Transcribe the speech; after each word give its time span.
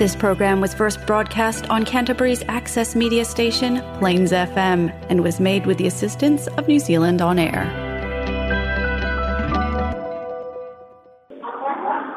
This 0.00 0.16
program 0.16 0.62
was 0.62 0.72
first 0.72 1.06
broadcast 1.06 1.68
on 1.68 1.84
Canterbury's 1.84 2.42
access 2.48 2.96
media 2.96 3.22
station, 3.26 3.82
Plains 3.98 4.32
FM, 4.32 4.88
and 5.10 5.22
was 5.22 5.38
made 5.38 5.66
with 5.66 5.76
the 5.76 5.86
assistance 5.88 6.46
of 6.56 6.66
New 6.66 6.78
Zealand 6.78 7.20
On 7.20 7.38
Air. 7.38 7.64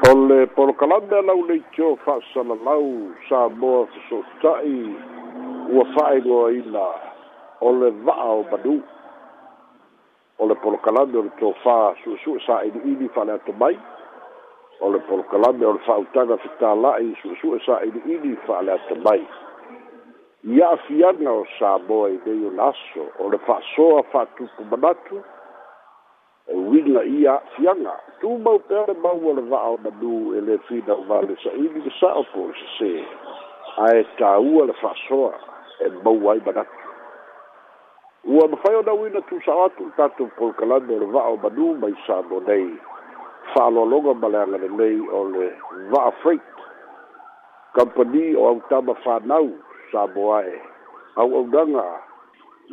O 0.08 0.14
le 0.16 0.48
polokalame 0.56 1.12
alau 1.20 1.44
nei 1.50 1.60
tio 1.76 1.90
fa'asalalau 2.06 2.88
Samoa 3.28 3.82
fesoota'i 3.98 4.80
ua 5.76 5.84
fa'ailoaina 5.98 6.88
o 7.68 7.72
le 7.82 7.90
va'a 8.08 8.30
o 8.40 8.44
manu 8.54 8.78
o 10.40 10.46
le 10.48 10.56
polokalame 10.64 11.20
o 11.20 11.26
le 11.28 11.34
tofā 11.44 11.78
su'esu'e 12.06 12.40
sa'ili'ili 12.48 13.10
fa'aleato 13.14 13.52
mai 13.60 13.76
o 14.84 14.90
le 14.92 15.00
polokalame 15.08 15.64
o 15.66 15.72
le 15.74 15.80
fa'autaga 15.88 16.36
fetāla'i 16.44 17.14
suʻesuʻe 17.22 17.60
sa'iliʻili 17.66 18.34
fa 18.46 18.58
ale 18.60 18.72
ata 18.74 18.96
mai 19.06 19.22
ia 20.56 20.70
afiaga 20.76 21.32
o 21.40 21.46
sa 21.58 21.78
moa 21.88 22.10
i 22.12 22.20
lei 22.26 22.42
o 22.48 22.52
le 22.58 22.62
aso 22.68 23.06
o 23.24 23.30
le 23.32 23.40
fa'asoa 23.48 24.04
fa'atupu 24.12 24.68
manatu 24.72 25.24
e 26.52 26.58
uiga 26.60 27.04
ia 27.16 27.38
a'afiaga 27.38 27.94
tumau 28.20 28.60
pea 28.68 28.84
le 28.92 28.96
mau 29.08 29.18
o 29.32 29.34
le 29.40 29.44
va'a 29.52 29.70
e 29.72 29.74
o 29.74 29.80
nanū 29.88 30.16
e 30.38 30.42
lē 30.52 30.60
fina 30.68 30.98
uvale 31.00 31.40
sa'ili 31.48 31.86
le 31.88 31.92
sa'o 32.00 32.28
po 32.36 32.44
o 32.44 32.48
le 32.52 32.56
sesē 32.60 32.94
ae 33.88 34.04
tāua 34.20 34.68
le 34.68 34.76
fa'asoa 34.84 35.32
e 35.88 35.94
mau 36.06 36.20
ai 36.34 36.44
manatu 36.46 36.82
ua 38.36 38.50
mafai 38.52 38.76
o 38.76 38.84
nauina 38.90 39.22
tusao 39.32 39.64
atu 39.72 39.88
tatou 39.96 40.28
polokalame 40.38 40.94
o 40.96 41.06
le 41.06 41.10
va'a 41.18 41.30
o 41.38 41.40
manū 41.46 41.72
mai 41.80 41.96
sa 42.08 42.20
mo 42.30 42.44
nei 42.50 42.68
faaloaloga 43.54 44.14
ma 44.14 44.28
le 44.32 44.38
agale 44.44 44.68
nei 44.80 44.98
o 45.00 45.20
le 45.34 45.48
va'a 45.92 46.12
freit 46.24 46.42
kampani 47.76 48.26
o 48.40 48.44
autama 48.48 48.94
fanau 49.04 49.48
sa 49.92 50.02
moae 50.16 50.56
auaunaga 51.22 51.84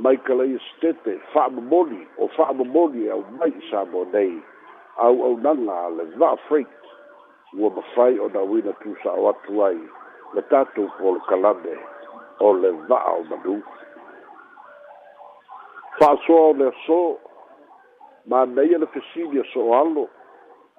maikalaia 0.03 0.59
stete 0.71 1.13
fa'amomoni 1.33 2.01
o 2.23 2.29
fa'amomoni 2.37 3.09
au 3.15 3.23
mai 3.39 3.53
sa 3.71 3.85
mo 3.91 4.05
nei 4.13 4.33
auaunaga 5.07 5.73
a 5.87 5.91
le 5.97 6.05
va'a 6.21 6.37
freit 6.49 6.69
ua 7.59 7.71
mafai 7.71 8.19
o 8.19 8.29
na 8.29 8.41
uina 8.43 8.73
tusa'o 8.83 9.29
atu 9.31 9.65
ai 9.65 9.79
le 10.35 10.43
tatou 10.51 10.87
polokalame 10.99 11.75
o 12.39 12.53
le 12.63 12.71
va'a 12.89 13.11
o 13.19 13.23
manu 13.31 13.59
fa'asoa 15.99 16.43
o 16.55 16.57
le 16.63 16.69
aso 16.73 17.19
manaia 18.27 18.79
le 18.79 18.87
fesili 18.87 19.41
aso'o 19.41 19.75
alo 19.75 20.09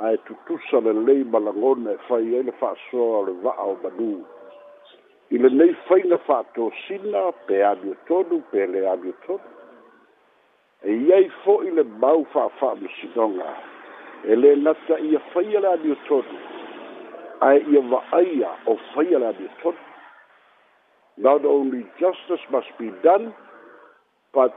ae 0.07 0.16
tutusa 0.25 0.77
lelei 0.85 1.21
e 1.94 1.97
fai 2.07 2.23
ai 2.35 2.44
le 2.47 2.52
fa'asoa 2.59 3.16
o 3.19 3.25
le 3.27 3.31
va'a 3.45 3.66
o 3.71 3.75
i 5.30 5.35
lenei 5.43 5.73
faiga 5.88 6.17
fa'atosina 6.27 7.21
pe 7.47 7.58
pe 8.52 8.61
le 8.71 8.81
e 10.83 10.91
iai 11.08 11.25
fo'i 11.43 11.69
le 11.77 11.83
mau 12.03 12.19
fa'afa'amasinoga 12.33 13.52
e 14.23 14.31
lē 14.41 14.52
nata 14.66 14.95
ia 15.09 15.19
faia 15.31 15.59
le 15.63 15.69
ae 17.45 17.58
ia 17.73 17.81
va'aia 17.93 18.52
o 18.71 18.75
faia 18.93 19.17
le 19.23 19.31
not 21.17 21.45
only 21.45 21.81
justice 21.99 22.43
must 22.53 22.71
be 22.80 22.88
done 23.03 23.31
but 24.33 24.53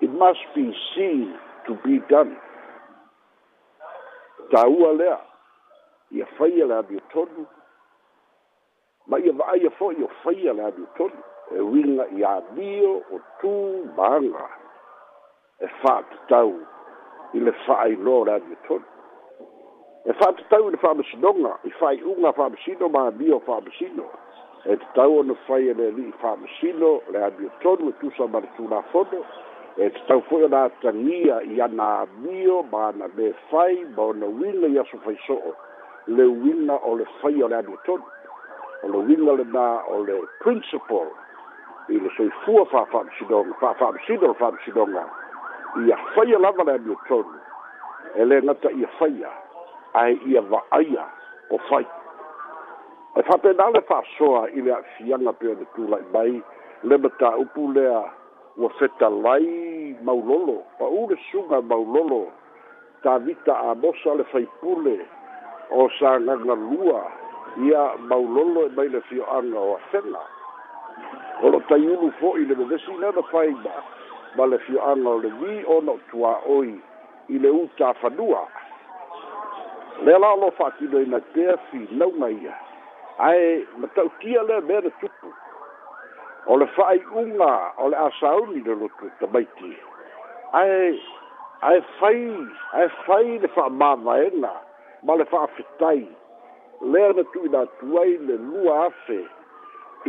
it 0.00 0.10
must 0.24 0.44
be 0.54 0.64
seen 0.94 1.26
to 1.66 1.72
be 1.84 1.96
done 2.14 2.32
tāua 4.52 4.92
lea 4.92 5.16
ia 6.12 6.26
faia 6.38 6.66
le 6.68 6.76
aviotonu 6.76 7.46
ma 9.08 9.18
ia 9.18 9.32
va'aia 9.32 9.70
fo'i 9.78 10.04
o 10.06 10.10
faia 10.22 10.52
le 10.52 10.62
aviotonu 10.68 11.20
e 11.56 11.64
uiga 11.70 12.06
i 12.18 12.22
avio 12.34 12.92
o 13.14 13.18
tū 13.40 13.52
maaga 13.96 14.46
e 15.64 15.70
fa'atatau 15.82 16.50
i 17.36 17.40
le 17.40 17.52
fa'ailo 17.66 18.18
le 18.28 18.32
aviotonu 18.38 18.86
e 20.04 20.12
fa'atatau 20.20 20.68
i 20.68 20.74
le 20.74 20.80
fa'amasinoga 20.84 21.52
i 21.70 21.72
fa'ai'uga 21.80 22.32
fa'amasino 22.40 22.84
ma 22.92 23.06
avio 23.08 23.40
fa'amasino 23.48 24.06
e 24.70 24.76
tatau 24.84 25.16
ona 25.22 25.34
faia 25.46 25.70
e 25.70 25.74
le 25.80 25.86
ali'i 25.94 26.12
fa'amasino 26.20 26.90
le 27.10 27.20
aviotonu 27.28 27.88
e 27.88 27.96
tusa 28.04 28.26
ma 28.28 28.38
le 28.44 28.50
tulafono 28.56 29.24
e 29.76 29.88
tau 30.08 30.20
foi 30.30 30.48
na 30.48 30.68
tangia 30.68 31.40
i 31.42 31.60
ana 31.60 32.06
mio 32.22 32.62
ba 32.62 32.92
na 32.92 33.08
be 33.16 33.32
fai 33.50 33.84
ba 33.96 34.12
na 34.12 34.26
wina 34.26 34.66
ia 34.68 34.84
so 34.92 34.98
fai 35.04 35.16
so 35.26 35.40
le 36.06 36.24
wina 36.24 36.74
o 36.84 36.94
le 36.96 37.04
fai 37.22 37.42
o 37.42 37.48
le 37.48 37.56
adu 37.56 37.78
tod 37.86 38.00
o 38.82 38.88
le 38.88 38.98
wina 38.98 39.32
le 39.32 39.44
na 39.44 39.80
o 39.88 40.04
le 40.04 40.20
principal 40.44 41.08
i 41.88 41.96
le 41.98 42.10
soi 42.16 42.28
fua 42.44 42.64
fa 42.66 42.84
fa 42.84 43.04
msidong 43.04 43.54
fa 43.60 43.74
fa 43.74 43.92
msidong 43.92 44.34
fa 44.38 44.52
msidonga 44.52 45.06
i 45.86 45.92
a 45.92 45.96
fai 46.14 46.34
a 46.34 46.38
lava 46.38 46.64
le 46.64 46.72
adu 46.72 46.96
tod 47.08 47.26
e 48.14 48.24
le 48.24 48.42
ngata 48.42 48.70
i 48.76 48.84
a 48.84 48.88
fai 48.98 49.24
a 49.24 49.32
ai 49.94 50.18
i 50.26 50.36
a 50.38 50.40
va 50.40 50.62
aia 50.70 51.06
o 51.50 51.58
fai 51.68 51.86
e 53.16 53.22
fa 53.22 53.38
pe 53.38 53.52
na 53.52 53.70
le 53.70 53.80
fa 53.88 54.02
soa 54.18 54.48
i 54.50 54.60
le 54.60 54.72
a 54.72 54.82
fianga 54.96 55.32
pe 55.32 55.48
o 55.48 55.54
le 55.54 55.64
tula 55.74 55.98
i 55.98 56.04
bai 56.12 56.42
le 56.82 56.96
bata 56.98 57.36
upu 57.36 57.72
le 57.72 57.88
a 57.94 58.21
ua 58.56 58.68
fetalai 58.70 59.94
maulolo 60.02 60.62
paule 60.78 61.18
suga 61.32 61.62
maulolo 61.62 62.26
tavita 63.02 63.58
amosa 63.58 64.14
le 64.14 64.24
faipule 64.24 65.00
o 65.70 65.88
sagaga 65.98 66.54
lua 66.54 67.02
ia 67.66 67.90
maulolo 67.98 68.66
e 68.66 68.68
mai 68.76 68.88
le 68.88 69.00
fioaga 69.00 69.58
o 69.60 69.74
afela 69.76 70.20
o 71.42 71.48
lo 71.50 71.60
taiulu 71.68 72.10
fo'i 72.20 72.44
le 72.46 72.54
vevesi 72.54 72.92
le 73.00 73.10
na 73.12 73.22
faiga 73.22 73.74
ma 74.36 74.44
le 74.46 74.58
fioaga 74.58 75.08
o 75.08 75.18
le 75.18 75.28
vi 75.40 75.64
ona 75.66 75.92
o 75.92 75.98
tuā'oi 76.10 76.74
i 77.28 77.38
le 77.38 77.48
utafanua 77.50 78.46
lea 80.04 80.18
la 80.18 80.34
lo 80.36 80.50
fa'atinoina 80.58 81.20
pea 81.32 81.56
finauga 81.70 82.28
ia 82.30 82.54
ae 83.18 83.66
matautia 83.78 84.42
lea 84.42 84.60
mea 84.60 84.80
na 84.80 84.90
tupu 84.90 85.32
o 86.46 86.56
le 86.56 86.66
fa'ai 86.76 87.02
uma 87.12 87.72
o 87.78 87.88
le 87.88 87.96
asauli 87.96 88.62
le 88.66 88.74
lotu 88.74 89.10
tamaiti 89.20 89.76
ae 90.60 90.98
ae 91.62 91.80
fai 91.98 92.18
ae 92.80 92.88
fai 93.04 93.38
le 93.44 93.48
fa'amāvaena 93.56 94.50
ma 95.06 95.14
le 95.16 95.24
fa'afetai 95.32 96.02
lea 96.92 97.12
na 97.16 97.24
tuina 97.34 97.60
atu 97.66 97.98
ai 98.00 98.16
le 98.28 98.36
lua 98.48 98.74
afe 98.86 99.20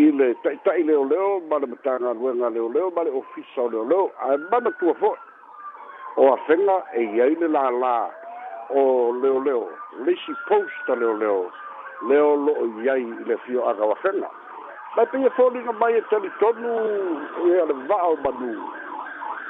i 0.01 0.09
le 0.19 0.33
ta'ita'i 0.43 0.83
leoleo 0.89 1.39
ma 1.49 1.57
le 1.61 1.67
matagaluega 1.75 2.49
leoleo 2.49 2.89
ma 2.95 3.03
le 3.03 3.09
ofisa 3.21 3.61
o 3.67 3.69
leoleo 3.69 4.09
ae 4.25 4.37
manatua 4.49 4.93
fo'i 5.03 5.19
o 6.17 6.31
afega 6.33 6.79
e 7.01 7.07
iai 7.15 7.37
le 7.41 7.47
lālā 7.57 7.95
o 8.69 8.83
leoleo 9.21 9.67
lasi 10.07 10.33
posta 10.49 10.95
leoleo 10.95 11.39
leo 12.09 12.35
lo'o 12.45 12.65
iai 12.81 13.05
i 13.05 13.25
le 13.29 13.37
fio 13.45 13.69
agauafega 13.69 14.29
mai 14.95 15.05
pia 15.05 15.29
foliga 15.29 15.71
mai 15.73 15.93
e 15.97 16.01
talitonu 16.09 16.73
e 17.47 17.49
aleva'a 17.63 18.07
o 18.13 18.15
manū 18.23 18.53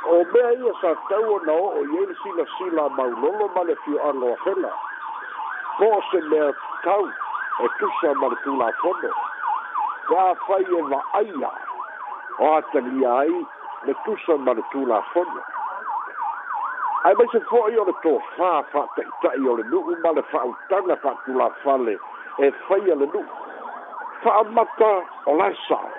o 0.08 0.16
mea 0.32 0.50
ia 0.62 0.74
sa 0.82 0.92
tau 1.10 1.28
ona 1.36 1.52
o'o 1.54 1.84
i 1.84 1.98
ai 2.00 2.06
la 2.06 2.16
silasila 2.20 2.86
maulolo 2.98 3.48
ma 3.56 3.64
le 3.70 3.76
fio'ago 3.84 4.30
afela 4.36 4.72
po 5.80 5.86
o 5.98 6.00
se 6.12 6.20
mea 6.32 6.48
kau 6.84 7.04
e 7.60 7.68
tusa 7.80 8.14
ma 8.22 8.28
le 8.32 8.38
tulafono 8.44 9.12
kāfai 10.08 10.64
e 10.78 10.82
va'aia 10.94 11.52
o 12.40 12.54
atalia 12.56 13.14
ai 13.20 13.46
le 13.86 13.94
tusa 14.06 14.38
ma 14.38 14.52
ai 14.52 14.64
tulafono 14.72 15.42
se 17.04 17.14
maise 17.18 17.40
fo'i 17.52 17.78
o 17.82 17.84
le 17.92 17.96
tofā 18.06 18.54
fa'ataʻita'i 18.72 19.48
o 19.50 19.58
le 19.60 19.64
nu'u 19.72 19.92
ma 20.04 20.12
le 20.16 20.24
fa'autaga 20.32 20.96
fa'atulafale 21.04 22.00
e 22.40 22.52
faia 22.68 22.96
le 22.96 23.06
nu'u 23.12 23.43
whaamata 24.26 24.92
o 25.26 25.34
lai 25.34 25.54
sao. 25.70 25.90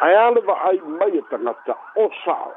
Ai 0.00 0.14
alewa 0.16 0.54
ai 0.68 0.78
mai 0.98 1.18
e 1.18 1.22
tangata 1.30 1.74
o 2.02 2.08
sao. 2.24 2.52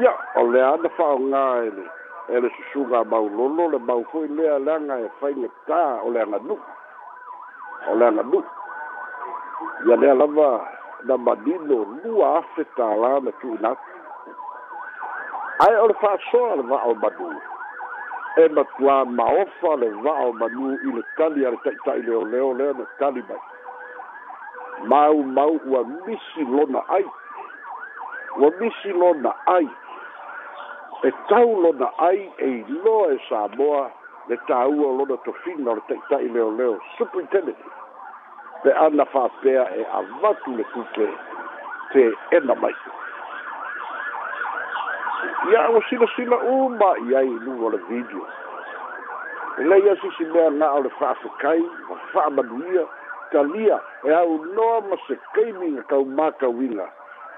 Ia, 0.00 0.12
o 0.36 0.42
lea 0.52 0.68
ana 0.74 0.88
whaonga 0.98 1.44
ele, 1.66 1.84
ele 2.28 2.48
susunga 2.56 3.04
mau 3.04 3.26
lolo, 3.36 3.68
le 3.72 3.78
mau 3.78 4.04
koe 4.04 4.26
lea 4.38 4.58
langa 4.58 4.96
e 4.98 5.08
whainga 5.20 5.80
o 6.04 6.10
le 6.10 6.20
anga 6.22 6.38
O 7.90 7.94
le 7.96 8.06
anga 8.06 8.22
nuku. 8.22 8.52
Ia 9.86 9.96
lea 9.96 10.14
lava 10.14 10.50
na 11.04 11.16
manino 11.16 11.76
lua 12.04 12.38
afe 12.38 12.62
tā 12.76 12.86
lana 13.02 13.30
tūnatu. 13.40 13.88
Ai 15.64 15.74
o 15.74 15.86
le 15.88 15.94
whaasoa 16.02 16.56
le 16.56 16.62
va 16.62 16.78
o 16.84 16.94
manino. 16.94 17.40
e 18.40 18.44
matuā 18.56 19.02
ma 19.16 19.24
ofa 19.42 19.72
le 19.80 19.88
va'o 20.04 20.32
manū 20.40 20.70
i 20.72 20.90
le 20.96 21.02
tali 21.18 21.44
a 21.44 21.50
le 21.52 21.58
ta'ita'i 21.64 22.02
leoleo 22.06 22.52
lea 22.58 22.72
na 22.78 22.86
tali 22.98 23.22
mai 24.90 25.16
mau 25.38 25.54
ua 25.70 25.80
misi 26.06 26.42
lona 26.52 26.80
ai 26.96 27.04
ua 28.40 28.50
misi 28.60 28.90
lona 29.00 29.32
ai 29.56 29.66
e 31.04 31.10
tau 31.28 31.50
lona 31.64 31.88
ai 32.08 32.20
e 32.38 32.48
iloa 32.72 33.12
e 33.14 33.18
samoa 33.28 33.90
le 34.28 34.36
tāua 34.50 34.88
lona 34.98 35.16
tofiga 35.24 35.70
o 35.70 35.74
le 35.74 35.82
ta'ita'i 35.92 36.28
leoleo 36.34 36.80
superintendent 36.96 37.60
pe 38.62 38.70
ana 38.86 39.04
fa'apea 39.12 39.62
e 39.76 39.82
avatu 40.00 40.56
le 40.56 40.64
kuke 40.72 41.08
te 41.92 42.08
ena 42.36 42.54
mai 42.62 42.74
ia 45.50 45.70
ua 45.70 45.82
silosilo 45.90 46.36
uma 46.38 46.94
i 47.10 47.16
ai 47.16 47.26
lua 47.28 47.56
e 47.56 47.64
o 47.64 47.68
le 47.70 47.78
video 47.88 48.26
e 49.58 49.64
lai 49.64 49.88
a 49.88 49.96
sisi 49.96 50.24
mea 50.30 50.50
na 50.50 50.70
o 50.72 50.82
le 50.82 50.88
fa'afekai 50.98 51.60
ma 51.88 51.96
fa'amanuia 52.12 52.84
talia 53.32 53.80
e 54.04 54.10
aunoa 54.12 54.80
ma 54.88 54.96
se 55.06 55.18
kaimiga 55.34 55.82
kaumākauiga 55.90 56.86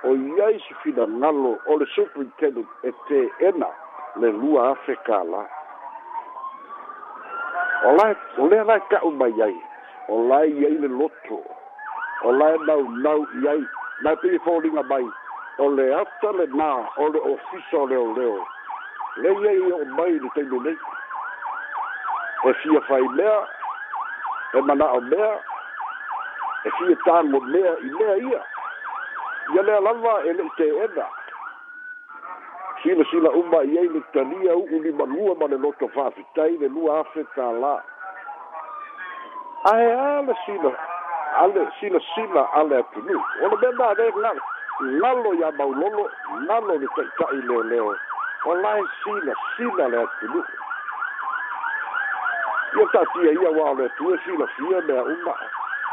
o 0.04 0.12
i 0.14 0.40
ai 0.46 0.60
se 0.66 0.74
finagalo 0.82 1.52
o 1.66 1.78
le 1.80 1.86
superintendent 1.94 2.68
e 2.82 2.92
teena 3.08 3.68
le 4.20 4.28
lua 4.40 4.66
afekālā 4.76 5.42
o 7.88 7.90
lae 7.98 8.12
o 8.38 8.46
lea 8.52 8.64
lae 8.64 8.80
ka'u 8.92 9.10
mai 9.22 9.32
ai 9.48 9.56
o 10.08 10.20
lae 10.28 10.52
i 10.60 10.66
ai 10.68 10.76
le 10.84 10.88
loto 10.88 11.40
o 12.24 12.32
lae 12.36 12.56
naunau 12.68 13.24
i 13.42 13.48
ai 13.48 13.60
mae 14.02 14.16
peifoliga 14.22 14.82
mai 14.92 15.06
o 15.58 15.68
le 15.70 15.94
ata 15.94 16.32
le 16.36 16.46
nā 16.50 16.68
o 16.98 17.06
le 17.14 17.20
ofisa 17.32 17.78
o 17.78 17.86
leo 17.86 18.12
leo 18.16 19.38
lei 19.38 19.48
ai 19.48 19.72
o 19.72 19.84
mai 19.96 20.18
le 20.18 20.28
teimu 20.34 20.60
nei 20.62 20.76
e 22.48 22.52
fia 22.60 22.80
fai 22.88 23.02
mea 23.14 23.38
e 24.54 24.60
mana 24.60 24.90
o 24.92 25.00
mea 25.00 25.34
e 26.64 26.70
fia 26.78 26.96
tango 27.04 27.40
mea 27.40 27.72
i 27.86 27.90
mea 27.92 28.16
ia 28.26 28.42
ia 29.54 29.62
lea 29.62 29.80
lava 29.80 30.22
e 30.24 30.32
le 30.32 30.50
te 30.56 30.66
ena 30.74 31.04
sila 32.82 33.04
sila 33.10 33.30
uma 33.30 33.62
i 33.62 33.78
ai 33.78 33.88
le 33.88 34.00
talia 34.12 34.56
u 34.56 34.66
uli 34.72 34.90
malua 34.92 35.36
ma 35.36 35.46
le 35.46 35.56
loto 35.58 35.86
fafitai 35.88 36.58
le 36.58 36.66
lua 36.68 36.98
afe 37.00 37.22
tā 37.36 37.52
la 37.60 37.76
ae 39.70 39.86
ale 40.18 40.34
sila 40.46 40.74
ale 41.44 41.68
sila 41.78 42.00
sila 42.14 42.50
ale 42.58 42.78
atunu 42.82 43.22
ono 43.44 43.56
mea 43.56 43.70
nā 43.70 43.94
rei 43.98 44.12
ngalo 44.82 45.34
ya 45.34 45.50
maulolo 45.52 46.10
ngalo 46.42 46.74
ni 46.78 46.86
kaita 46.88 47.26
ile 47.32 47.62
leo 47.62 47.96
walai 48.44 48.82
sina 49.04 49.34
sina 49.56 49.88
le 49.88 50.02
tulu 50.20 50.42
yo 52.74 52.86
ta 52.92 53.02
tia 53.14 53.32
ia 53.32 53.50
wa 53.50 53.74
le 53.74 53.88
tu 53.96 54.12
e 54.14 54.18
sina 54.24 54.46
sina 54.56 54.80
me 54.82 54.98
uma 54.98 55.34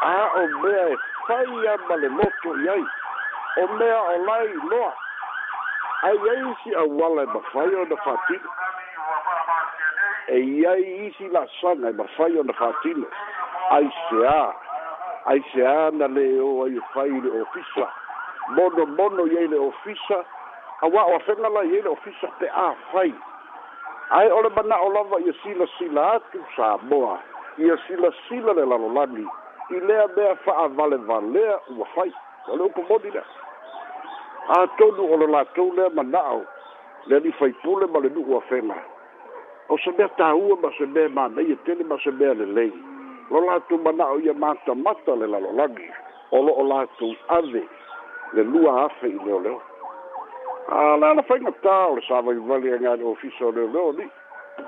a 0.02 0.30
o 0.34 0.48
me 0.64 0.72
e 0.74 0.98
fai 1.28 1.46
ya 1.66 1.78
male 1.88 2.10
moto 2.10 2.50
yai 2.66 2.84
o 3.62 3.68
me 3.78 3.88
a 3.92 4.02
o 4.02 4.18
lai 4.26 4.50
loa 4.66 4.94
ai 6.04 6.18
ai 6.18 6.56
si 6.64 6.74
a 6.74 6.84
wala 6.84 7.26
ma 7.28 7.40
fai 7.54 7.74
o 7.76 7.86
na 7.86 7.96
fati 8.04 8.42
e 10.28 10.38
iai 10.40 11.06
isi 11.06 11.30
la 11.30 11.46
sanga 11.62 11.90
e 11.90 11.94
ma 11.94 12.04
fai 12.18 12.34
o 12.36 12.44
na 12.44 12.54
fati 12.54 12.96
ai 13.72 13.88
se 14.10 14.26
a 14.26 14.54
ai 15.26 15.40
se 15.54 15.66
a 15.68 15.92
na 15.94 16.08
leo 16.08 16.64
ai 16.66 16.82
fai 16.94 17.10
le 17.10 17.42
ofisa 17.42 18.01
mono 18.52 18.86
mono 18.86 19.26
i 19.26 19.48
le 19.48 19.58
ofisa 19.58 20.24
aua 20.82 21.06
o 21.06 21.16
afega 21.16 21.50
la 21.50 21.64
i 21.64 21.82
le 21.82 21.90
ofisa 21.90 22.28
pe 22.40 22.50
afai 22.54 23.14
ae 24.20 24.32
o 24.32 24.42
le 24.42 24.50
manao 24.50 24.90
lava 24.94 25.20
ia 25.20 25.34
silasila 25.44 26.12
atu 26.16 26.44
sa 26.56 26.78
moa 26.78 27.20
ia 27.58 27.78
silasila 27.88 28.54
le 28.54 28.66
lalolagi 28.66 29.26
i 29.70 29.80
lea 29.80 30.08
mea 30.16 30.36
fa'avalevalea 30.46 31.60
ua 31.78 31.86
fai 31.96 32.12
o 32.48 32.56
le 32.58 32.64
ukumoni 32.64 33.12
lea 33.12 33.24
atonu 34.60 35.14
o 35.14 35.18
le 35.18 35.28
latou 35.28 35.72
lea 35.74 35.90
manao 35.90 36.42
le 37.08 37.16
alifaipule 37.16 37.86
ma 37.86 38.00
le 38.00 38.10
nu'u 38.10 38.38
afega 38.38 38.78
o 39.70 39.78
se 39.78 39.92
mea 39.98 40.08
tāua 40.20 40.60
ma 40.62 40.72
se 40.78 40.86
mea 40.86 41.10
manai 41.10 41.52
e 41.52 41.56
tele 41.66 41.84
ma 41.84 41.98
se 42.04 42.12
mea 42.12 42.34
lelei 42.34 42.72
lo 43.32 43.42
latou 43.46 43.78
manao 43.78 44.20
ia 44.20 44.34
matamata 44.34 45.16
le 45.16 45.28
lalolagi 45.28 45.88
o 46.32 46.42
lo'o 46.42 46.64
latou 46.68 47.16
ave 47.30 47.64
le 48.34 48.44
lua 48.44 48.84
afe 48.86 49.08
i 49.08 49.12
Leo 49.14 49.26
leoleo 49.40 49.62
a 50.70 50.96
la 50.98 51.14
la 51.14 51.24
faiga 51.24 51.52
tā 51.64 51.74
o 51.88 51.96
le 51.98 52.02
sa 52.08 52.22
vaivali 52.24 52.72
agai 52.72 52.98
le 52.98 53.04
ofisa 53.12 53.46
o 53.48 53.52
leoleo 53.52 53.92
li'i 53.98 54.08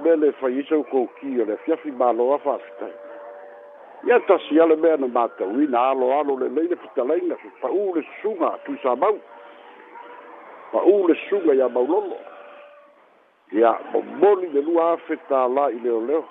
me 0.03 0.15
le 0.15 0.31
faiisa 0.39 0.75
ukouki 0.77 1.39
o 1.41 1.45
le 1.45 1.53
afiafi 1.53 1.91
maloa 1.91 2.37
fa'afitai 2.43 2.91
ia 4.07 4.19
tasi 4.27 4.59
ale 4.59 4.75
mea 4.75 4.97
na 4.97 5.07
matauina 5.07 5.85
aloalo 5.91 6.35
lelei 6.39 6.67
le 6.67 6.75
fetalaiga 6.75 7.37
fa'ū 7.61 7.95
le 7.95 8.03
susuga 8.09 8.51
tuisa 8.65 8.95
mau 8.99 9.15
fa'ū 10.73 10.97
le 11.07 11.15
susuga 11.23 11.55
iā 11.55 11.69
maulolo 11.69 12.19
ia 13.51 13.73
momoli 13.93 14.51
le 14.53 14.61
lua 14.61 14.91
afe 14.97 15.15
tālā 15.31 15.69
i 15.75 15.79
leoleo 15.79 16.25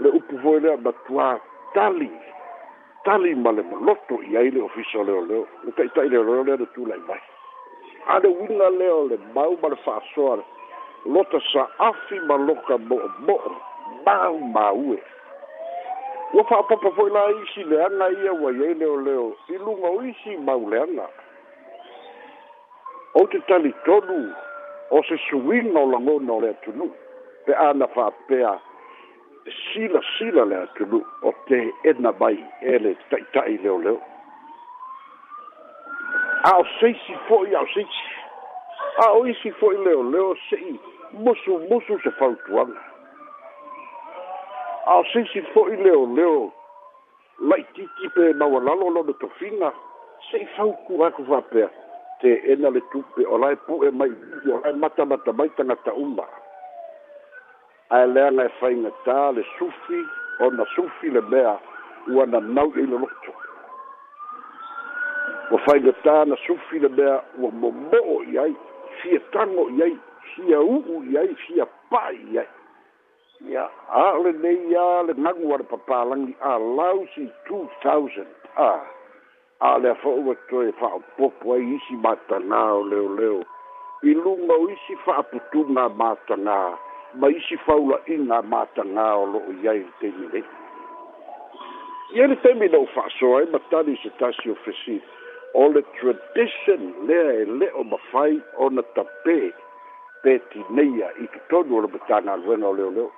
le 0.00 0.16
upu 0.16 0.38
foi 0.42 0.60
lea 0.64 0.78
matuā 0.80 1.34
tali 1.74 2.08
tali 3.04 3.34
ma 3.34 3.50
le 3.52 3.62
maloto 3.62 4.20
i 4.22 4.36
ai 4.36 4.50
le 4.50 4.60
ofisa 4.60 4.98
o 5.00 5.04
leoleo 5.04 5.46
le 5.64 5.70
taʻitaʻi 5.72 6.10
leoleo 6.12 6.44
lea 6.44 6.56
le 6.60 6.66
tulai 6.76 6.98
mai 7.08 7.20
a 8.12 8.18
le 8.20 8.28
uiga 8.28 8.68
lea 8.70 8.92
o 8.94 9.08
le 9.08 9.16
mau 9.34 9.56
ma 9.62 9.68
le 9.72 9.76
fa'asoa 9.84 10.42
lota 11.08 11.40
sa'afi 11.52 12.18
ma 12.28 12.36
loka 12.36 12.76
mo'omo'o 12.76 13.50
mau 14.06 14.38
maue 14.52 14.98
ua 16.34 16.44
fa'apapa 16.44 16.90
fo'i 16.96 17.10
la 17.10 17.24
isileaga 17.40 18.10
ia 18.24 18.32
uai 18.42 18.56
ai 18.68 18.74
leoleo 18.74 19.32
i 19.48 19.56
luga 19.56 19.88
o 19.96 20.00
isi 20.04 20.36
mauleaga 20.36 21.08
ou 23.14 23.26
te 23.32 23.40
talitonu 23.48 24.18
o 24.90 25.02
se 25.08 25.16
suiga 25.28 25.78
o 25.80 25.88
lagona 25.90 26.32
o 26.36 26.40
le 26.44 26.50
atunuu 26.52 26.92
pe 27.48 27.52
ana 27.56 27.88
fa'apea 27.96 28.58
sila 29.72 30.00
sila 30.18 30.42
le 30.46 30.56
atulu 30.66 31.02
o 31.22 31.30
te 31.48 31.70
edna 31.88 32.12
mai 32.20 32.38
e 32.62 32.78
le 32.78 32.92
taʻitaʻi 33.10 33.62
leoleo 33.62 33.98
a 36.48 36.50
o 36.60 36.64
seisi 36.80 37.14
fo'i 37.28 37.54
a 37.54 37.60
o 37.62 37.66
seisi 37.74 38.06
a 39.04 39.06
o 39.18 39.26
isi 39.26 39.50
fo'i 39.60 39.76
leoleo 39.86 40.34
se'i 40.48 40.74
musumusu 41.24 41.98
se 42.02 42.10
fautuaga 42.18 42.78
a 44.86 44.98
o 45.02 45.04
seisi 45.12 45.42
fo'i 45.54 45.76
leoleo 45.84 46.52
laʻitiiti 47.40 48.06
pe 48.14 48.32
maualalo 48.40 48.88
lona 48.96 49.12
tofiga 49.22 49.72
se'i 50.30 50.46
faukuaku 50.56 51.24
faapea 51.30 51.68
te 52.20 52.30
ena 52.52 52.70
le 52.70 52.80
tupe 52.92 53.24
o 53.26 53.38
lae 53.38 53.56
pu'e 53.66 53.90
mai 53.90 54.10
i 54.46 54.48
o 54.50 54.60
lae 54.64 54.72
matamata 54.76 55.32
mai 55.32 55.48
tagata 55.56 55.92
uma 55.92 56.26
ae 57.96 58.06
leaga 58.06 58.44
e 58.46 58.50
faigatā 58.60 59.14
le 59.34 59.42
sufi 59.58 59.96
ona 60.46 60.64
sufi 60.76 61.08
le 61.10 61.20
mea 61.32 61.56
ua 62.14 62.24
na 62.32 62.40
nau 62.40 62.70
ai 62.76 62.86
loloto 62.86 63.32
ua 65.50 65.58
faigatā 65.64 66.12
na 66.30 66.36
sufi 66.46 66.78
le 66.84 66.88
mea 66.94 67.16
ua 67.38 67.50
momo'o 67.62 68.20
i 68.32 68.38
ai 68.38 68.52
fia 69.00 69.18
tago 69.34 69.64
i 69.78 69.82
ai 69.86 69.96
fia 70.34 70.60
u'u 70.74 71.00
i 71.12 71.18
ai 71.22 71.34
fia 71.44 71.66
pa'i 71.90 72.20
i 72.34 72.38
ai 72.42 72.46
ia 73.54 73.64
a'olenei 74.02 74.76
ā 74.82 74.86
le 75.08 75.14
gagu 75.24 75.54
a 75.54 75.58
le 75.58 75.64
papalagi 75.70 76.36
a 76.46 76.52
lausi 76.78 77.26
two 77.48 77.64
thousand 77.82 78.28
a 78.66 78.68
a 79.66 79.72
lea 79.80 79.94
fo'u 80.04 80.30
atoe 80.36 80.72
fa'aopopo 80.82 81.52
ai 81.56 81.66
isi 81.78 81.98
matagā 82.06 82.62
o 82.78 82.82
leoleo 82.92 83.40
i 84.12 84.14
luga 84.20 84.60
o 84.60 84.68
isi 84.76 84.96
fa'aputuga 85.08 85.88
matagā 86.04 86.60
ma 87.14 87.28
isi 87.28 87.56
faula 87.66 87.98
inga 88.06 88.42
matanga 88.42 89.06
o 89.18 89.24
lo 89.26 89.38
o 89.42 89.52
yai 89.64 89.82
te 89.98 90.12
mire. 90.18 90.42
Ia 92.14 92.26
ni 92.26 92.36
te 92.36 92.54
mire 92.54 92.76
o 92.78 92.86
whasoa 92.94 93.42
e 93.44 93.50
matari 93.50 93.96
se 94.02 94.10
tasi 94.18 94.50
o 94.50 94.54
fesi 94.62 95.00
o 95.54 95.66
le 95.74 95.82
tradition 95.98 96.94
lea 97.10 97.32
e 97.42 97.46
le 97.46 97.68
o 97.74 97.82
mawhai 97.84 98.38
o 98.58 98.68
na 98.70 98.82
tape 98.94 99.50
pe 100.22 100.38
ti 100.52 100.62
neia 100.70 101.08
i 101.22 101.26
tu 101.32 101.38
tonu 101.50 101.76
o 101.80 101.82
le 101.82 101.88
matanga 101.90 102.36
ruenga 102.44 102.68
o 102.70 102.78
leo 102.78 102.90
leo. 102.90 103.10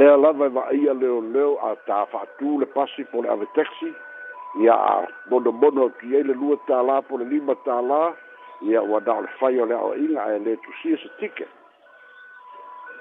Lea 0.00 0.16
lava 0.16 0.46
e 0.50 0.54
wa 0.54 0.64
ia 0.74 0.94
leo 0.94 1.20
leo 1.20 1.58
a 1.62 1.74
ta 1.86 2.06
whaatū 2.12 2.58
le 2.58 2.66
pasi 2.66 3.04
po 3.12 3.22
le 3.22 3.28
ave 3.30 3.46
taxi 3.54 3.92
ia 4.60 4.74
a 4.74 5.06
mono 5.30 5.52
mono 5.52 5.88
ki 5.98 6.10
e 6.16 6.22
le 6.26 6.34
lua 6.34 6.58
tā 6.66 6.82
la 6.86 7.00
po 7.06 7.18
le 7.22 7.24
lima 7.24 7.54
tā 7.64 7.78
la 7.86 8.10
ia 8.66 8.82
wa 8.82 8.98
dao 9.00 9.22
le 9.22 9.30
whai 9.40 9.58
o 9.62 9.64
le 9.64 9.74
awa 9.78 9.94
inga 9.96 10.26
e 10.34 10.38
le 10.42 10.56
tu 10.62 10.70
sia 10.82 10.96
se 10.98 11.08
ticket 11.22 11.48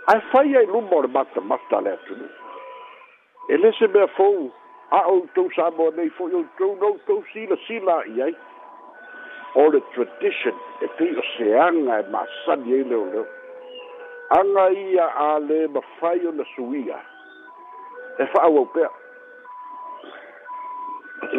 ai 0.05 0.19
fai 0.31 0.55
ai 0.55 0.65
luma 0.65 0.95
o 0.95 1.01
le 1.01 1.07
mata 1.07 1.39
mata 1.41 1.79
le 1.81 1.91
atu 1.91 2.13
nu 2.15 2.27
e 3.53 3.57
lese 3.57 3.87
mea 3.87 4.07
fou 4.17 4.37
a 4.89 4.99
outou 5.13 5.51
sa 5.55 5.69
mo 5.77 5.89
nei 5.91 6.09
foi 6.09 6.33
outou 6.33 6.75
noutou 6.81 7.23
sila 7.33 7.55
sila 7.67 7.95
i 8.15 8.21
ai 8.21 8.33
o 9.61 9.69
le 9.71 9.79
tradition 9.93 10.55
e 10.83 10.87
pei 10.97 11.13
o 11.15 11.23
se 11.33 11.45
anga 11.57 11.99
e 12.01 12.05
masani 12.13 12.73
ai 12.73 12.79
e 12.81 12.87
leo 12.89 13.05
leo 13.13 13.25
anga 14.39 14.65
ia 14.71 15.05
a 15.27 15.37
le 15.39 15.67
mafai 15.67 16.25
o 16.25 16.31
na 16.31 16.45
suia 16.55 16.99
e 18.21 18.25
fa 18.33 18.41
au 18.41 18.57
au 18.57 18.65
pea 18.73 18.89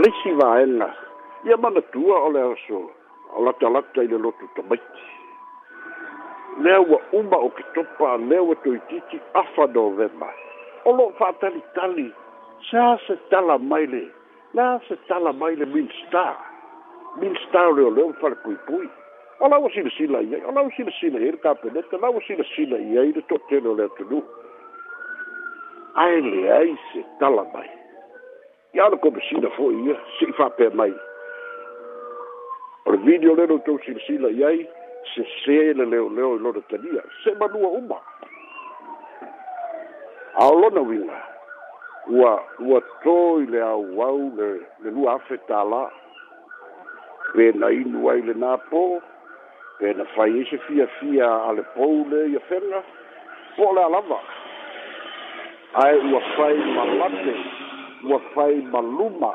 leisi 0.00 0.32
vaenga 0.38 0.88
ia 1.44 1.56
mana 1.56 1.80
tua 1.92 2.18
o 2.26 2.30
le 2.30 2.40
aso 2.52 2.78
o 3.34 3.42
lata 3.42 3.68
lata 3.68 4.02
i 4.02 4.06
le 4.06 4.18
lotu 4.18 4.46
tamaiti 4.54 5.10
lea 6.60 6.80
ua 6.80 7.00
uma 7.12 7.36
o 7.38 7.48
ke 7.50 7.62
topa 7.74 8.16
lea 8.18 8.42
ua 8.42 8.54
toitiki 8.56 9.20
afa 9.34 9.66
novema 9.74 10.28
o 10.84 10.92
loo 10.92 11.12
fa'atalitali 11.18 12.12
sa 12.70 12.98
se 13.06 13.16
tala 13.30 13.58
mai 13.58 13.86
le 13.86 14.08
la 14.54 14.80
se 14.88 14.96
tala 15.08 15.32
mai 15.32 15.56
le 15.56 15.64
minstar 15.64 16.36
minstar 17.16 17.66
o 17.68 17.72
leoleo 17.74 18.08
ma 18.08 18.12
falekuipui 18.14 18.88
o 19.40 19.48
laua 19.48 19.70
silasila 19.70 20.20
i 20.22 20.34
ai 20.34 20.42
o 20.48 20.52
laua 20.52 20.70
silasila 20.76 21.18
i 21.20 21.24
ai 21.24 21.30
le 21.30 21.36
kapeneta 21.38 21.98
laua 22.00 22.20
silasila 22.26 22.78
i 22.78 22.98
ai 22.98 23.12
le 23.12 23.22
to'atele 23.28 23.68
o 23.68 23.74
le 23.74 23.84
atunuu 23.84 24.22
ae 25.94 26.20
leai 26.20 26.76
se 26.92 27.04
tala 27.18 27.44
mai 27.54 27.68
ia 28.74 28.84
ole 28.86 28.96
komesina 28.98 29.48
fo'i 29.56 29.84
ia 29.88 29.96
si'i 30.18 30.32
fa'apea 30.32 30.70
mai 30.74 30.92
o 32.86 32.90
le 32.92 32.96
video 32.98 33.34
le 33.34 33.46
loutou 33.46 33.78
silasila 33.86 34.28
i 34.30 34.44
ai 34.44 34.68
se 35.14 35.22
se 35.44 35.74
le 35.74 35.84
leo 35.86 36.08
leo 36.08 36.38
lo 36.38 36.52
de 36.52 36.60
tenia 36.70 37.02
se 37.24 37.34
manua 37.36 37.68
uma 37.68 37.98
a 40.40 40.48
lo 40.50 40.70
na 40.70 40.80
wina 40.80 41.18
ua 42.08 42.42
ua 42.60 42.80
toi 43.02 43.44
le 43.52 43.60
au 43.62 43.82
wau 43.98 44.32
le 44.36 44.48
le 44.82 44.90
lua 44.90 45.12
afe 45.14 45.36
ta 45.48 45.64
la 45.64 45.90
pe 47.34 47.50
na 47.54 47.68
inu 47.70 48.08
ai 48.10 48.22
le 48.22 48.34
na 48.34 48.56
po 48.70 49.02
pe 49.78 49.92
na 49.96 50.04
fai 50.14 50.30
e 50.40 50.44
se 50.50 50.56
fia 50.66 50.86
fia 50.98 51.28
ale 51.48 51.62
pou 51.74 52.04
le 52.10 52.22
ia 52.32 52.38
e 52.38 52.44
fenga 52.48 52.82
po 53.56 53.72
le 53.74 53.82
alava 53.84 54.18
ai 55.84 55.96
ua 56.12 56.20
fai 56.36 56.54
malate 56.78 57.34
ua 58.08 58.18
fai 58.34 58.54
maluma 58.72 59.34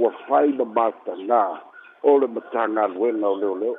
ua 0.00 0.10
fai 0.26 0.48
na 0.58 0.64
matanga 0.64 1.42
o 2.02 2.18
le 2.18 2.26
matanga 2.26 2.86
luena 2.88 3.26
o 3.28 3.34
leo 3.36 3.54
leo 3.62 3.76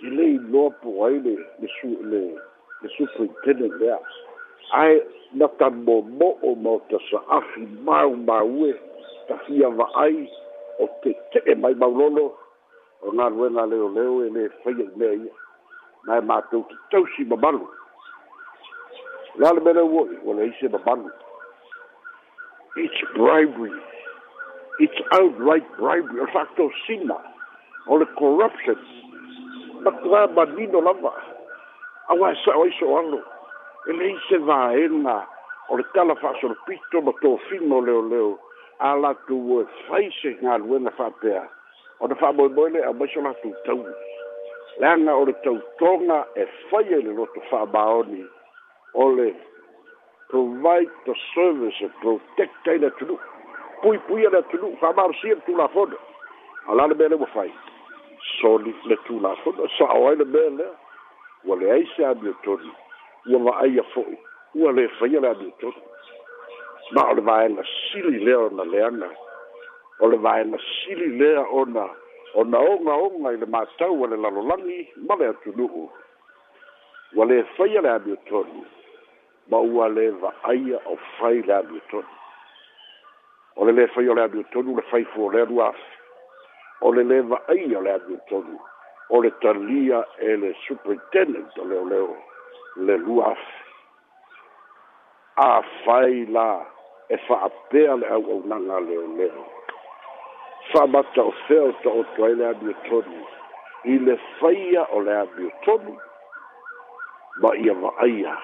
ke 0.00 0.06
le 0.06 0.24
ilopo 0.38 1.04
ai 1.04 1.18
le 1.22 1.32
le 1.58 1.68
su 1.76 1.88
le 2.10 2.20
le 2.82 2.88
superintendent 2.94 3.72
le 3.82 3.90
ai 4.82 5.02
na 5.34 5.48
ka 5.58 5.68
momo'o 5.70 6.54
mau 6.64 6.78
tasa'afi 6.90 7.62
maumau 7.86 8.66
e 8.66 8.72
tafia 9.28 9.68
va'ai 9.78 10.22
o 10.78 10.86
te 11.02 11.12
te'e 11.34 11.54
mai 11.54 11.74
maulolo 11.74 12.24
o 13.02 13.10
galuega 13.18 13.64
leoleo 13.70 14.22
e 14.26 14.28
lē 14.36 14.44
i 14.46 14.88
mea 15.00 15.14
ia 15.18 15.34
na 16.06 16.18
e 16.18 16.22
matou 16.30 16.62
tatausi 16.70 17.24
mamalu 17.28 17.66
la 19.42 19.50
le 19.54 19.60
mele 19.66 19.80
uo'i 19.82 20.16
ua 20.22 20.34
le 20.38 20.46
ise 20.46 20.70
mamalu 20.76 21.10
it's 22.84 23.02
bribery 23.18 23.74
it's 24.78 25.00
outright 25.18 25.66
bribery 25.78 26.20
o 26.22 26.26
sa 26.32 26.46
atosina 26.46 27.18
o 27.90 27.98
le 27.98 28.06
corruption 28.18 28.78
matua 29.82 30.26
manino 30.28 30.80
lava 30.80 31.12
aua 32.08 32.32
e 32.32 32.36
sa 32.44 32.56
o 32.56 32.62
aiso 32.62 32.86
o 32.86 32.96
alo 32.98 33.22
e 33.86 33.92
lei 33.92 34.16
se 34.28 34.38
vaena 34.38 35.26
o 35.68 35.76
le 35.76 35.84
tala 35.94 36.14
fa'asolopito 36.16 37.02
ma 37.02 37.12
tofino 37.20 37.76
o 37.78 37.80
leoleo 37.80 38.38
a 38.80 38.94
latou 38.94 39.40
ua 39.56 39.64
fai 39.86 40.10
se 40.20 40.32
galuega 40.42 40.90
fa'apea 40.98 41.42
o 42.00 42.08
na 42.08 42.14
fa'amoemoe 42.14 42.70
le 42.74 42.80
aumaiso 42.88 43.20
latou 43.22 43.54
tau 43.66 43.80
leaga 44.80 45.12
o 45.16 45.22
le 45.28 45.34
tautoga 45.44 46.26
e 46.36 46.46
fai 46.70 46.84
ai 46.94 47.00
e 47.00 47.04
le 47.06 47.12
loto 47.18 47.40
fa'amaoni 47.50 48.22
o 48.94 49.04
le 49.16 49.28
provide 50.30 50.92
the 51.06 51.14
service 51.34 51.78
and 51.86 51.92
protect 52.02 52.68
ai 52.68 52.78
le 52.78 52.86
atunu'u 52.90 53.18
puipuia 53.80 54.30
le 54.30 54.38
atunu'u 54.42 54.76
fa'amalosia 54.82 55.34
le 55.38 55.42
tulafona 55.46 55.96
o 56.68 56.74
la 56.74 56.86
le 56.90 56.94
mea 56.94 57.08
le 57.08 57.14
ua 57.22 57.26
fai 57.36 57.52
soli 58.40 58.72
fletu 58.82 59.20
lafona 59.22 59.66
sa'o 59.78 60.08
ai 60.08 60.16
le 60.18 60.24
mea 60.24 60.50
lea 60.58 60.70
ua 61.44 61.56
leai 61.56 61.84
se 61.96 62.06
amiotoni 62.06 62.70
ua 63.30 63.38
va'aia 63.46 63.82
fo'i 63.94 64.16
ua 64.60 64.72
lē 64.76 64.84
faia 64.98 65.20
le 65.20 65.28
amiotoni 65.30 65.82
ma 66.94 67.02
o 67.10 67.14
le 67.14 67.20
vaega 67.20 67.62
sili 67.68 68.24
lea 68.24 68.38
ona 68.38 68.64
leana 68.64 69.08
o 70.00 70.08
le 70.10 70.16
vaega 70.16 70.58
sili 70.72 71.08
lea 71.20 71.42
ona 71.60 71.84
ona 72.40 72.58
ogaoga 72.72 73.32
i 73.32 73.36
le 73.42 73.46
matau 73.46 74.04
a 74.04 74.08
le 74.10 74.16
lalolagi 74.16 74.80
ma 75.08 75.14
le 75.20 75.26
atunu'u 75.32 75.82
ua 77.16 77.24
lē 77.30 77.44
faia 77.56 77.80
le 77.84 77.90
amiotoni 77.98 78.62
ma 79.50 79.58
ua 79.58 79.88
lē 79.88 80.06
va'aia 80.24 80.80
o 80.92 80.96
fai 81.18 81.42
le 81.42 81.54
amiotoni 81.62 82.12
o 83.56 83.64
le 83.66 83.72
lē 83.80 83.88
faia 83.94 84.10
o 84.12 84.18
le 84.18 84.22
amiotoni 84.30 84.72
u 84.72 84.76
le 84.80 84.84
fai 84.90 85.04
fuolea 85.14 85.44
lua 85.44 85.68
afe 85.72 85.96
o 86.80 86.92
le 86.92 87.02
leva 87.04 87.40
ai 87.48 87.74
o 87.74 87.80
le 87.80 87.90
atu 87.92 88.18
tonu 88.28 88.58
o 89.10 89.22
le 89.22 89.30
talia 89.42 90.06
e 90.18 90.36
le 90.36 90.54
superintendent 90.66 91.52
o 91.58 91.64
leo 91.64 91.84
leo 91.92 92.16
le 92.76 92.96
luaf 92.98 93.38
a 95.36 95.62
fai 95.84 96.26
la 96.26 96.64
e 97.08 97.16
fa 97.26 97.42
apea 97.48 97.96
le 97.96 98.06
au 98.14 98.22
au 98.32 98.42
nanga 98.46 98.80
leo 98.80 99.06
leo 99.18 99.44
fa 100.72 100.86
mata 100.86 101.22
o 101.24 101.32
feo 101.48 101.72
ta 101.82 101.88
o 101.90 102.04
toa 102.16 102.28
ele 102.30 102.46
abio 102.48 102.72
tonu 102.88 103.24
i 103.84 103.98
le 103.98 104.16
faia 104.40 104.84
o 104.92 105.00
le 105.00 105.14
abio 105.16 105.50
tonu 105.64 105.96
ma 107.42 107.54
ia 107.56 107.74
va 107.74 107.90
aia 108.04 108.36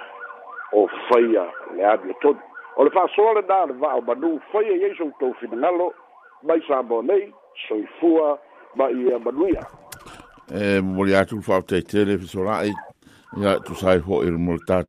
o 0.73 0.89
faia 1.09 1.47
le 1.77 1.85
abio 1.87 2.15
tonu 2.21 2.41
o 2.77 2.85
le 2.85 2.91
fa 2.91 3.07
soa 3.15 3.33
le 3.39 3.43
nā 3.47 3.67
le 3.69 3.75
va 3.79 3.95
o 3.97 4.01
manu 4.01 4.39
faia 4.53 4.73
i 4.75 4.85
eiso 4.91 5.07
utou 5.07 5.35
finangalo 5.39 5.93
mai 6.43 6.61
sa 6.67 6.83
mo 6.83 7.03
nei 7.03 7.31
soifua 7.69 8.39
ma 8.75 8.91
ia 8.91 9.19
manuia. 9.19 9.67
E, 10.55 10.77
eh, 10.77 10.83
mori 10.83 11.15
atu 11.17 11.41
whao 11.49 11.63
teitele, 11.63 12.19
fisorai, 12.19 12.73
ia 13.43 13.59
tu 13.67 13.75
sai 13.75 13.99
ho 13.99 14.23
i 14.25 14.31
multatu. 14.31 14.83